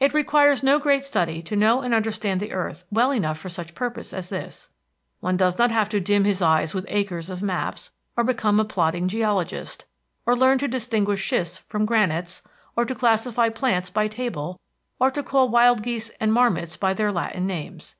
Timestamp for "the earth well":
2.40-3.10